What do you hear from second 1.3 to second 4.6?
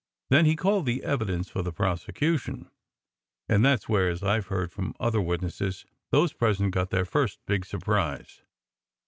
for the prosecution, and that s where, as I ve